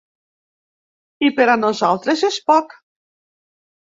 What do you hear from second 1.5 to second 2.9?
a nosaltres és poc.